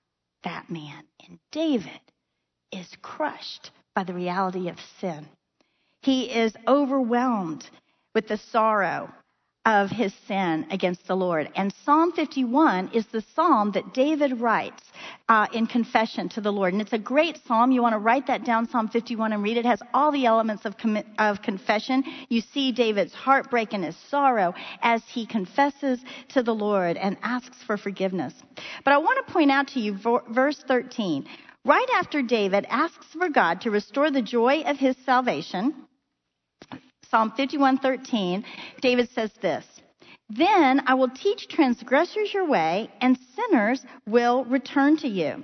[0.44, 1.04] that man.
[1.26, 2.00] And David
[2.70, 5.26] is crushed by the reality of sin.
[6.06, 7.68] He is overwhelmed
[8.14, 9.10] with the sorrow
[9.64, 11.50] of his sin against the Lord.
[11.56, 14.84] And Psalm 51 is the psalm that David writes
[15.28, 16.74] uh, in confession to the Lord.
[16.74, 17.72] And it's a great psalm.
[17.72, 19.66] You want to write that down, Psalm 51, and read it.
[19.66, 22.04] It has all the elements of, com- of confession.
[22.28, 27.64] You see David's heartbreak and his sorrow as he confesses to the Lord and asks
[27.64, 28.32] for forgiveness.
[28.84, 29.98] But I want to point out to you
[30.30, 31.26] verse 13.
[31.64, 35.74] Right after David asks for God to restore the joy of his salvation,
[37.16, 38.44] Psalm 51:13,
[38.82, 39.64] David says this,
[40.28, 45.42] "Then I will teach transgressors your way, and sinners will return to you."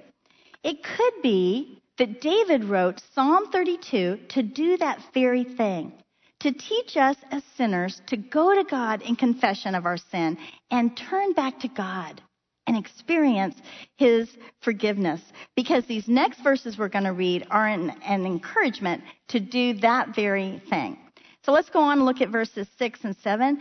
[0.62, 5.94] It could be that David wrote Psalm 32 to do that very thing,
[6.40, 10.36] to teach us as sinners to go to God in confession of our sin
[10.70, 12.20] and turn back to God
[12.66, 13.56] and experience
[13.96, 15.22] his forgiveness.
[15.56, 20.14] Because these next verses we're going to read are an, an encouragement to do that
[20.14, 20.98] very thing.
[21.44, 23.60] So let's go on and look at verses 6 and 7.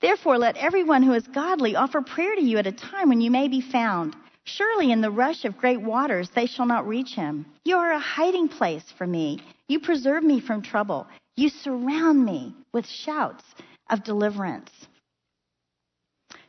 [0.00, 3.30] Therefore, let everyone who is godly offer prayer to you at a time when you
[3.30, 4.16] may be found.
[4.44, 7.44] Surely in the rush of great waters they shall not reach him.
[7.64, 9.40] You are a hiding place for me.
[9.68, 11.06] You preserve me from trouble.
[11.36, 13.44] You surround me with shouts
[13.90, 14.70] of deliverance.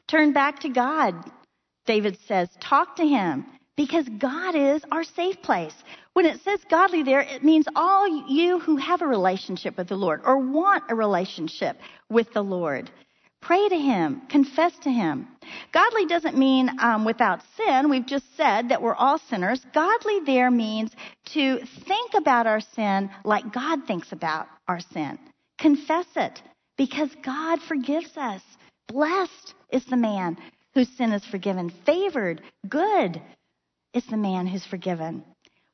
[0.08, 1.14] Turn back to God,
[1.86, 2.50] David says.
[2.62, 3.46] Talk to him
[3.80, 5.74] because God is our safe place.
[6.12, 9.96] When it says godly there, it means all you who have a relationship with the
[9.96, 11.78] Lord or want a relationship
[12.10, 12.92] with the Lord.
[13.40, 15.30] Pray to Him, confess to Him.
[15.72, 17.90] Godly doesn't mean um, without sin.
[17.90, 19.66] We've just said that we're all sinners.
[19.74, 20.92] Godly there means
[21.28, 25.18] to think about our sin like God thinks about our sin.
[25.58, 26.42] Confess it
[26.78, 28.42] because God forgives us.
[28.90, 30.38] Blessed is the man
[30.74, 31.72] whose sin is forgiven.
[31.86, 33.22] Favored, good
[33.94, 35.24] is the man who's forgiven.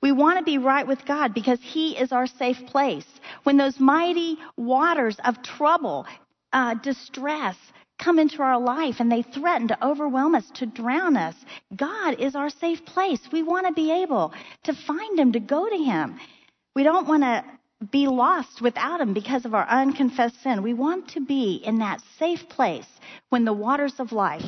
[0.02, 3.08] We want to be right with God because He is our safe place.
[3.44, 6.06] When those mighty waters of trouble,
[6.54, 7.58] uh, distress,
[7.98, 11.36] come into our life and they threaten to overwhelm us, to drown us,
[11.76, 13.22] God is our safe place.
[13.32, 16.20] We want to be able to find Him, to go to Him.
[16.76, 17.44] We don't want to
[17.92, 20.62] be lost without Him because of our unconfessed sin.
[20.62, 22.88] We want to be in that safe place
[23.30, 24.46] when the waters of life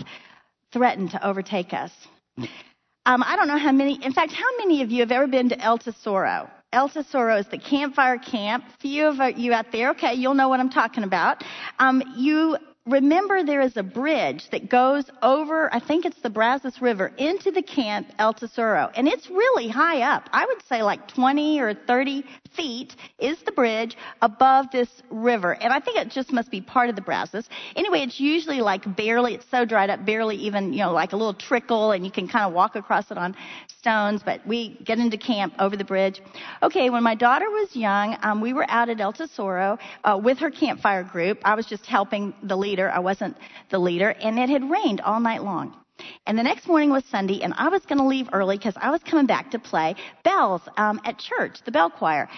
[0.71, 1.91] threaten to overtake us.
[3.07, 5.47] Um, I don't know how many, in fact, how many of you have ever been
[5.47, 6.49] to El Tesoro?
[6.73, 8.65] El Tesoro is the campfire camp.
[8.81, 11.41] Few of you out there, okay, you'll know what I'm talking about.
[11.79, 16.81] Um, you remember there is a bridge that goes over, I think it's the Brazos
[16.81, 18.89] River, into the camp El Tesoro.
[18.95, 20.29] And it's really high up.
[20.31, 22.23] I would say like 20 or 30
[22.55, 25.51] feet is the bridge above this river.
[25.51, 27.47] And I think it just must be part of the Brazos.
[27.75, 31.17] Anyway, it's usually like barely, it's so dried up, barely even, you know, like a
[31.17, 33.35] little trickle and you can kind of walk across it on
[33.67, 34.21] stones.
[34.23, 36.21] But we get into camp over the bridge.
[36.63, 40.39] Okay, when my daughter was young, um, we were out at El Tesoro uh, with
[40.39, 41.39] her campfire group.
[41.43, 42.91] I was just helping the leader leader.
[42.91, 43.35] I wasn't
[43.69, 44.09] the leader.
[44.21, 45.75] And it had rained all night long.
[46.27, 48.91] And the next morning was Sunday, and I was going to leave early because I
[48.91, 52.29] was coming back to play bells um, at church, the bell choir.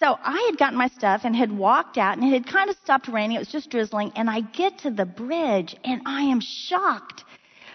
[0.00, 2.76] So I had gotten my stuff and had walked out, and it had kind of
[2.82, 3.36] stopped raining.
[3.36, 4.12] It was just drizzling.
[4.16, 7.24] And I get to the bridge, and I am shocked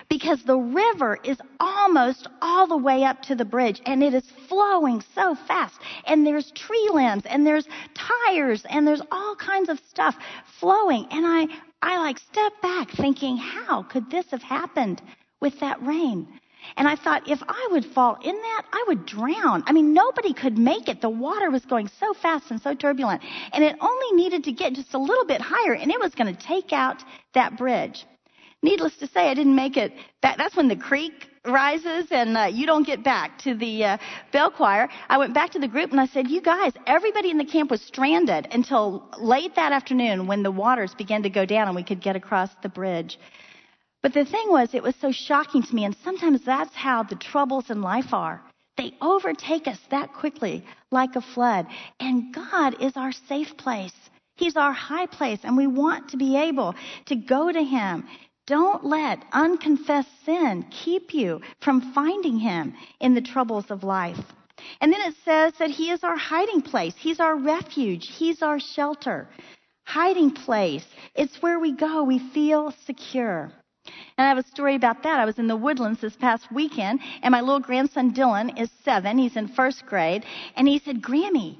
[0.09, 4.23] because the river is almost all the way up to the bridge and it is
[4.47, 5.75] flowing so fast.
[6.05, 10.15] And there's tree limbs and there's tires and there's all kinds of stuff
[10.59, 11.07] flowing.
[11.11, 11.47] And I,
[11.81, 15.01] I like stepped back thinking, how could this have happened
[15.41, 16.27] with that rain?
[16.75, 19.63] And I thought, if I would fall in that, I would drown.
[19.67, 21.01] I mean, nobody could make it.
[21.01, 23.21] The water was going so fast and so turbulent.
[23.53, 26.35] And it only needed to get just a little bit higher, and it was going
[26.35, 28.05] to take out that bridge.
[28.63, 29.93] Needless to say, I didn't make it.
[30.23, 33.97] That, that's when the creek rises and uh, you don't get back to the uh,
[34.31, 34.89] bell choir.
[35.09, 37.71] I went back to the group and I said, You guys, everybody in the camp
[37.71, 41.83] was stranded until late that afternoon when the waters began to go down and we
[41.83, 43.19] could get across the bridge.
[44.03, 47.15] But the thing was, it was so shocking to me, and sometimes that's how the
[47.15, 48.41] troubles in life are.
[48.77, 51.65] They overtake us that quickly, like a flood.
[51.99, 53.95] And God is our safe place.
[54.35, 56.75] He's our high place, and we want to be able
[57.07, 58.05] to go to Him
[58.47, 64.19] don't let unconfessed sin keep you from finding him in the troubles of life.
[64.81, 66.95] And then it says that he is our hiding place.
[66.97, 68.07] He's our refuge.
[68.07, 69.27] He's our shelter.
[69.85, 70.85] Hiding place.
[71.13, 72.03] It's where we go.
[72.03, 73.51] We feel secure.
[74.17, 75.19] And I have a story about that.
[75.19, 79.17] I was in the woodlands this past weekend, and my little grandson Dylan is seven.
[79.17, 80.25] He's in first grade.
[80.55, 81.57] And he said, Grammy,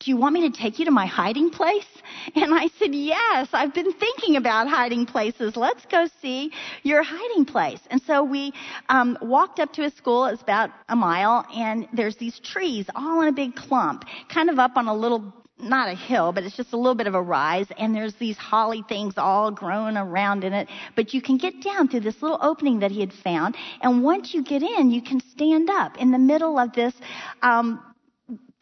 [0.00, 1.86] do you want me to take you to my hiding place?
[2.34, 5.56] And I said, Yes, I've been thinking about hiding places.
[5.56, 7.80] Let's go see your hiding place.
[7.90, 8.52] And so we
[8.88, 10.26] um, walked up to a school.
[10.26, 14.58] It's about a mile, and there's these trees all in a big clump, kind of
[14.58, 15.32] up on a little
[15.62, 18.36] not a hill, but it's just a little bit of a rise, and there's these
[18.36, 20.68] holly things all grown around in it.
[20.96, 24.34] But you can get down through this little opening that he had found, and once
[24.34, 26.94] you get in, you can stand up in the middle of this
[27.42, 27.82] um,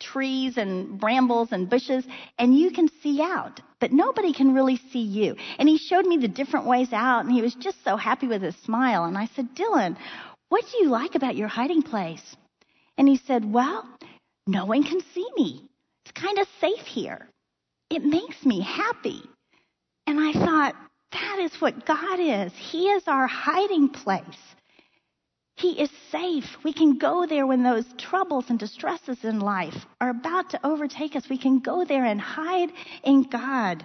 [0.01, 2.05] trees and brambles and bushes,
[2.39, 5.37] and you can see out, but nobody can really see you.
[5.59, 8.43] And he showed me the different ways out, and he was just so happy with
[8.43, 9.05] his smile.
[9.05, 9.97] And I said, Dylan,
[10.49, 12.37] what do you like about your hiding place?
[12.97, 13.89] And he said, Well,
[14.47, 15.69] no one can see me.
[16.05, 17.29] It's kind of safe here.
[17.91, 19.23] It makes me happy.
[20.07, 20.75] And I thought,
[21.13, 22.53] that is what God is.
[22.55, 24.25] He is our hiding place.
[25.59, 26.57] He is safe.
[26.63, 31.17] We can go there when those troubles and distresses in life are about to overtake
[31.17, 31.29] us.
[31.29, 32.71] We can go there and hide
[33.03, 33.85] in God.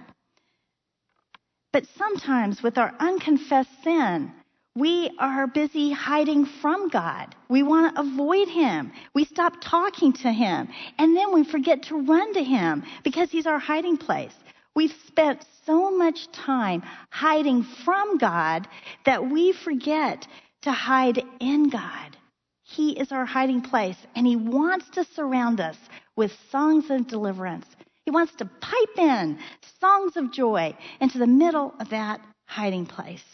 [1.72, 4.32] But sometimes with our unconfessed sin,
[4.76, 7.34] we are busy hiding from God.
[7.48, 8.92] We want to avoid Him.
[9.12, 10.68] We stop talking to Him.
[10.98, 14.34] And then we forget to run to Him because He's our hiding place.
[14.76, 18.68] We've spent so much time hiding from God
[19.04, 20.26] that we forget
[20.64, 22.16] to hide in God.
[22.62, 25.76] He is our hiding place, and He wants to surround us
[26.16, 27.66] with songs of deliverance.
[28.04, 29.38] He wants to pipe in
[29.80, 33.24] songs of joy into the middle of that hiding place.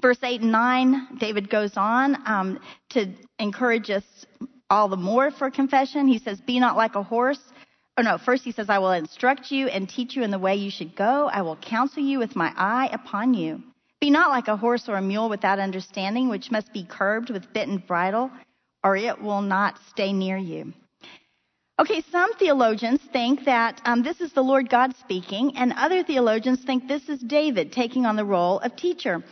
[0.00, 3.06] Verse 8 and 9, David goes on um, to
[3.38, 4.04] encourage us
[4.70, 6.08] all the more for confession.
[6.08, 7.40] He says, Be not like a horse.
[7.96, 10.56] Oh, no, first he says, I will instruct you and teach you in the way
[10.56, 11.28] you should go.
[11.32, 13.62] I will counsel you with my eye upon you.
[14.00, 17.52] Be not like a horse or a mule without understanding, which must be curbed with
[17.52, 18.30] bit and bridle,
[18.84, 20.72] or it will not stay near you.
[21.80, 26.64] Okay, some theologians think that um, this is the Lord God speaking, and other theologians
[26.64, 29.22] think this is David taking on the role of teacher.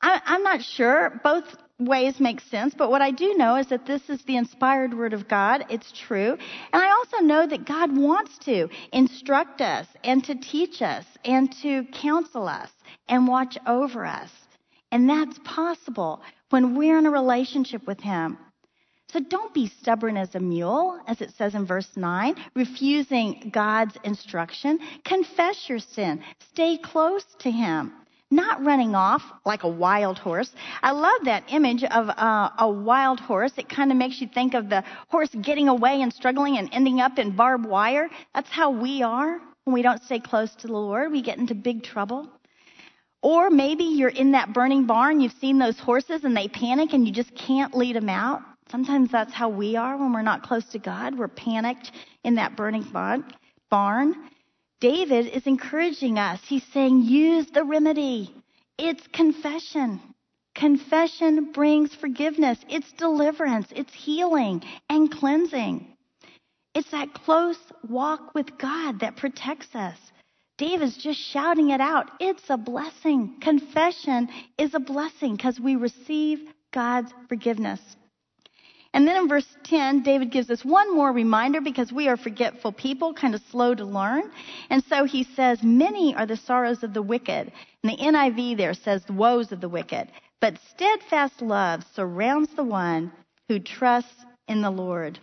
[0.00, 1.20] I, I'm not sure.
[1.22, 1.44] Both
[1.86, 5.12] ways make sense, but what I do know is that this is the inspired word
[5.12, 5.64] of God.
[5.68, 6.36] It's true.
[6.72, 11.52] And I also know that God wants to instruct us and to teach us and
[11.62, 12.70] to counsel us
[13.08, 14.30] and watch over us.
[14.90, 18.38] And that's possible when we're in a relationship with Him.
[19.12, 23.96] So don't be stubborn as a mule, as it says in verse 9, refusing God's
[24.04, 24.78] instruction.
[25.04, 26.22] Confess your sin.
[26.40, 27.92] Stay close to Him
[28.32, 30.50] not running off like a wild horse.
[30.82, 33.52] I love that image of uh, a wild horse.
[33.58, 37.00] It kind of makes you think of the horse getting away and struggling and ending
[37.00, 38.08] up in barbed wire.
[38.34, 41.12] That's how we are when we don't stay close to the Lord.
[41.12, 42.28] We get into big trouble.
[43.22, 47.06] Or maybe you're in that burning barn, you've seen those horses and they panic and
[47.06, 48.42] you just can't lead them out.
[48.68, 51.16] Sometimes that's how we are when we're not close to God.
[51.16, 51.92] We're panicked
[52.24, 52.84] in that burning
[53.70, 54.14] barn.
[54.82, 56.40] David is encouraging us.
[56.44, 58.34] He's saying, use the remedy.
[58.76, 60.00] It's confession.
[60.56, 62.58] Confession brings forgiveness.
[62.68, 63.68] It's deliverance.
[63.76, 65.86] It's healing and cleansing.
[66.74, 69.96] It's that close walk with God that protects us.
[70.58, 72.10] David's just shouting it out.
[72.18, 73.36] It's a blessing.
[73.40, 76.40] Confession is a blessing because we receive
[76.72, 77.80] God's forgiveness.
[78.94, 82.72] And then in verse 10, David gives us one more reminder because we are forgetful
[82.72, 84.30] people, kind of slow to learn.
[84.68, 87.52] And so he says, Many are the sorrows of the wicked.
[87.82, 90.08] And the NIV there says, the woes of the wicked.
[90.40, 93.12] But steadfast love surrounds the one
[93.48, 95.18] who trusts in the Lord.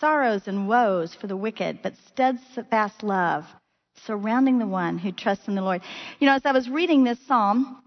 [0.00, 3.46] Sorrows and woes for the wicked, but steadfast love
[4.04, 5.82] surrounding the one who trusts in the Lord.
[6.18, 7.82] You know, as I was reading this psalm,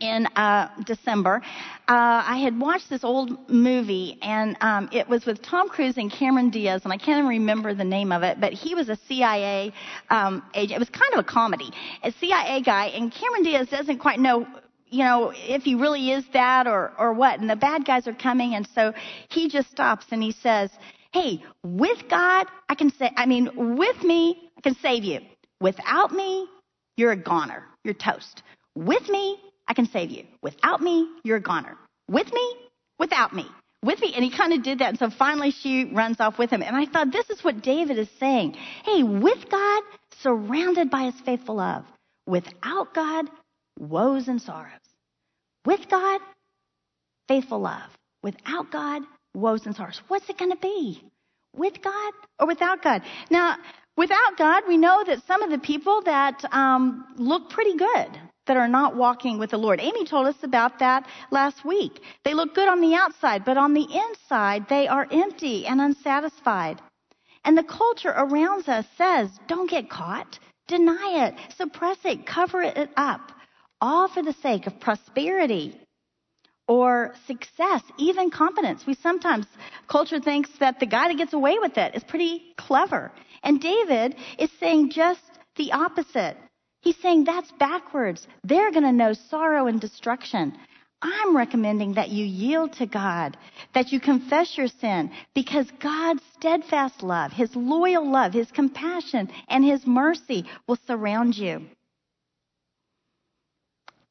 [0.00, 1.42] in uh, December,
[1.88, 6.10] uh, I had watched this old movie, and um, it was with Tom Cruise and
[6.10, 8.96] Cameron Diaz, and I can't even remember the name of it, but he was a
[9.08, 9.72] CIA
[10.10, 10.76] um, agent.
[10.76, 11.70] It was kind of a comedy,
[12.02, 14.46] a CIA guy, and Cameron Diaz doesn't quite know.
[14.88, 17.40] You know, if he really is that or, or what.
[17.40, 18.92] And the bad guys are coming, and so
[19.28, 20.70] he just stops and he says,
[21.12, 25.20] Hey, with God, I can say, I mean, with me, I can save you.
[25.60, 26.48] Without me,
[26.96, 27.64] you're a goner.
[27.82, 28.42] You're toast.
[28.74, 30.24] With me, I can save you.
[30.42, 31.76] Without me, you're a goner.
[32.08, 32.56] With me,
[32.98, 33.46] without me.
[33.82, 34.12] With me.
[34.14, 34.90] And he kind of did that.
[34.90, 36.62] And so finally she runs off with him.
[36.62, 38.54] And I thought, this is what David is saying.
[38.84, 39.82] Hey, with God,
[40.22, 41.84] surrounded by his faithful love.
[42.26, 43.26] Without God,
[43.78, 44.72] woes and sorrows.
[45.66, 46.20] With God,
[47.28, 47.90] faithful love.
[48.22, 49.02] Without God,
[49.34, 50.00] woes and sorrows.
[50.08, 51.02] What's it going to be?
[51.54, 53.02] With God or without God?
[53.30, 53.56] Now,
[53.96, 58.56] without God, we know that some of the people that um, look pretty good that
[58.56, 59.80] are not walking with the Lord.
[59.80, 62.00] Amy told us about that last week.
[62.24, 66.80] They look good on the outside, but on the inside, they are empty and unsatisfied.
[67.44, 72.90] And the culture around us says, don't get caught, deny it, suppress it, cover it
[72.96, 73.32] up,
[73.80, 75.78] all for the sake of prosperity
[76.66, 78.86] or success, even competence.
[78.86, 79.46] We sometimes,
[79.88, 83.12] culture thinks that the guy that gets away with it is pretty clever.
[83.42, 85.20] And David is saying just
[85.56, 86.38] the opposite.
[86.84, 88.26] He's saying that's backwards.
[88.44, 90.54] They're going to know sorrow and destruction.
[91.00, 93.36] I'm recommending that you yield to God,
[93.74, 99.64] that you confess your sin, because God's steadfast love, His loyal love, His compassion, and
[99.64, 101.62] His mercy will surround you.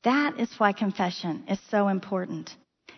[0.03, 2.55] That is why confession is so important.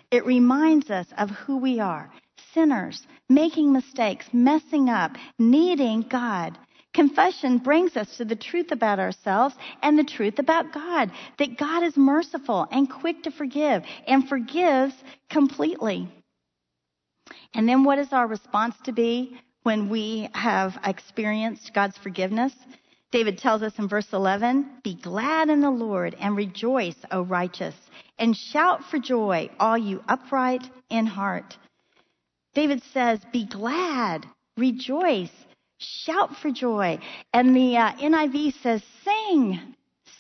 [0.09, 2.11] It reminds us of who we are
[2.53, 6.57] sinners, making mistakes, messing up, needing God.
[6.96, 11.84] Confession brings us to the truth about ourselves and the truth about God that God
[11.84, 14.93] is merciful and quick to forgive and forgives
[15.30, 16.08] completely.
[17.54, 22.54] And then what is our response to be when we have experienced God's forgiveness?
[23.12, 27.76] David tells us in verse 11, Be glad in the Lord and rejoice, O righteous,
[28.18, 31.58] and shout for joy, all you upright in heart.
[32.54, 34.26] David says, Be glad,
[34.56, 35.32] rejoice.
[35.78, 36.99] Shout for joy.
[37.34, 39.59] And the uh, NIV says, sing.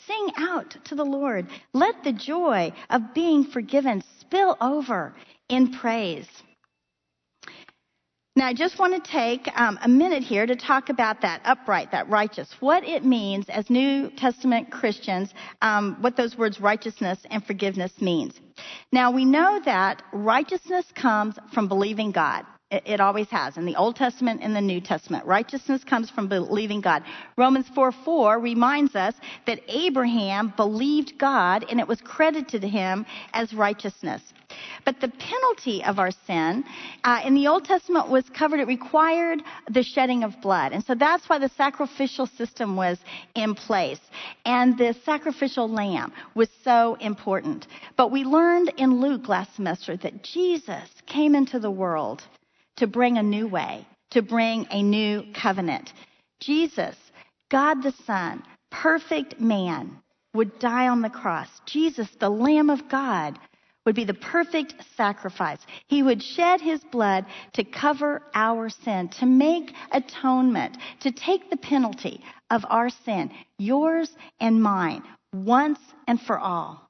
[0.05, 1.47] Sing out to the Lord.
[1.73, 5.15] Let the joy of being forgiven spill over
[5.49, 6.27] in praise.
[8.37, 11.91] Now, I just want to take um, a minute here to talk about that upright,
[11.91, 17.45] that righteous, what it means as New Testament Christians, um, what those words righteousness and
[17.45, 18.33] forgiveness means.
[18.91, 22.45] Now, we know that righteousness comes from believing God.
[22.71, 25.23] It, always has in the Old Testament and the New Testament.
[25.25, 27.03] Righteousness comes from believing God.
[27.37, 29.13] Romans 4 4 reminds us
[29.45, 34.33] that Abraham believed God and it was credited to him as righteousness.
[34.83, 36.63] But the penalty of our sin
[37.03, 38.59] uh, in the Old Testament was covered.
[38.59, 40.71] It required the shedding of blood.
[40.71, 42.97] And so that's why the sacrificial system was
[43.35, 44.01] in place.
[44.43, 47.67] And the sacrificial lamb was so important.
[47.95, 52.23] But we learned in Luke last semester that Jesus came into the world
[52.77, 55.93] to bring a new way, to bring a new covenant.
[56.39, 56.95] Jesus,
[57.49, 59.97] God the Son, perfect man,
[60.33, 61.47] would die on the cross.
[61.65, 63.39] Jesus, the Lamb of God,
[63.85, 65.59] would be the perfect sacrifice.
[65.87, 71.57] He would shed his blood to cover our sin, to make atonement, to take the
[71.57, 75.03] penalty of our sin, yours and mine,
[75.33, 76.84] once and for all.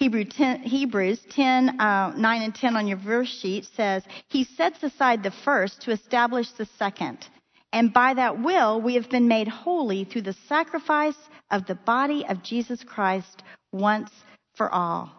[0.00, 4.82] Hebrew 10, Hebrews 10, uh, 9 and 10 on your verse sheet says, He sets
[4.82, 7.18] aside the first to establish the second,
[7.74, 11.18] And by that will, we have been made holy through the sacrifice
[11.50, 13.42] of the body of Jesus Christ
[13.72, 14.10] once
[14.54, 15.12] for all.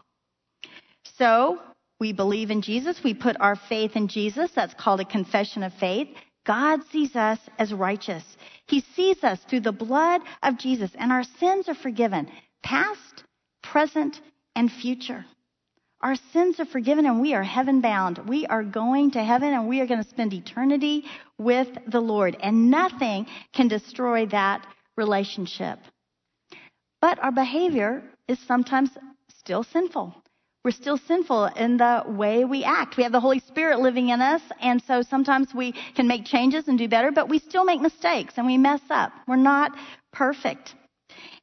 [1.15, 1.59] So,
[1.99, 3.03] we believe in Jesus.
[3.03, 4.49] We put our faith in Jesus.
[4.55, 6.07] That's called a confession of faith.
[6.43, 8.23] God sees us as righteous.
[8.65, 12.31] He sees us through the blood of Jesus, and our sins are forgiven,
[12.63, 13.25] past,
[13.61, 14.19] present,
[14.55, 15.25] and future.
[16.01, 18.17] Our sins are forgiven and we are heaven bound.
[18.27, 21.05] We are going to heaven and we are going to spend eternity
[21.37, 22.35] with the Lord.
[22.41, 24.65] And nothing can destroy that
[24.97, 25.79] relationship.
[27.01, 28.89] But our behavior is sometimes
[29.29, 30.15] still sinful.
[30.63, 32.95] We're still sinful in the way we act.
[32.95, 36.67] We have the Holy Spirit living in us, and so sometimes we can make changes
[36.67, 39.11] and do better, but we still make mistakes and we mess up.
[39.27, 39.71] We're not
[40.13, 40.75] perfect.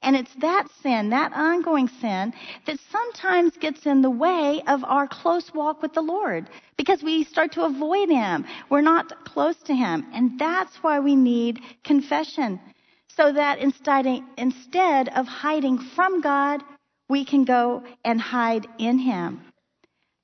[0.03, 2.33] And it's that sin, that ongoing sin,
[2.67, 7.25] that sometimes gets in the way of our close walk with the Lord because we
[7.25, 8.47] start to avoid Him.
[8.71, 10.07] We're not close to Him.
[10.15, 12.61] And that's why we need confession.
[13.09, 16.63] So that instead, of hiding from God,
[17.09, 19.43] we can go and hide in Him.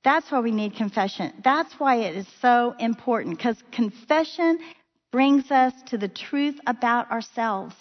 [0.05, 1.33] That's why we need confession.
[1.43, 4.61] That's why it is so important because confession
[5.11, 7.75] brings us to the truth about ourselves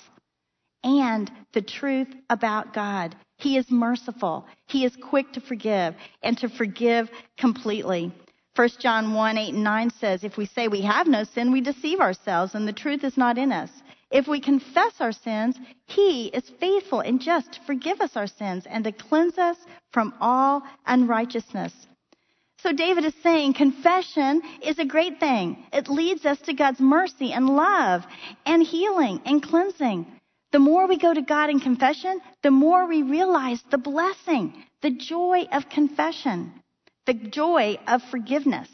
[0.84, 3.16] and the truth about God.
[3.38, 4.46] He is merciful.
[4.68, 8.12] He is quick to forgive and to forgive completely.
[8.56, 11.62] 1 John 1 8 and 9 says, If we say we have no sin, we
[11.62, 13.72] deceive ourselves, and the truth is not in us.
[14.12, 15.58] If we confess our sins,
[15.88, 19.58] He is faithful and just to forgive us our sins and to cleanse us
[19.92, 21.74] from all unrighteousness.
[22.60, 25.66] So David is saying confession is a great thing.
[25.74, 28.06] It leads us to God's mercy and love
[28.46, 30.06] and healing and cleansing.
[30.54, 34.92] The more we go to God in confession, the more we realize the blessing, the
[34.92, 36.54] joy of confession,
[37.08, 38.70] the joy of forgiveness,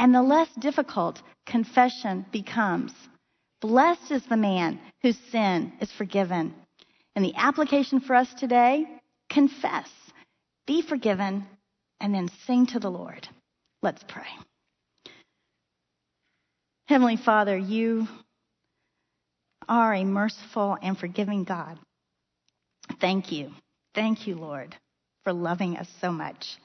[0.00, 2.92] and the less difficult confession becomes.
[3.60, 6.52] Blessed is the man whose sin is forgiven.
[7.14, 8.84] And the application for us today
[9.30, 9.88] confess,
[10.66, 11.46] be forgiven,
[12.00, 13.28] and then sing to the Lord.
[13.82, 14.26] Let's pray.
[16.86, 18.08] Heavenly Father, you
[19.68, 21.78] are a merciful and forgiving God.
[23.00, 23.50] Thank you.
[23.94, 24.74] Thank you, Lord,
[25.22, 26.56] for loving us so much.